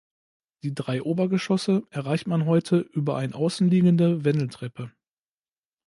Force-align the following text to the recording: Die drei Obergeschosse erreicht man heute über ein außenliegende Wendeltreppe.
Die 0.63 0.73
drei 0.73 1.03
Obergeschosse 1.03 1.85
erreicht 1.91 2.25
man 2.25 2.47
heute 2.47 2.77
über 2.79 3.17
ein 3.17 3.33
außenliegende 3.35 4.25
Wendeltreppe. 4.25 4.91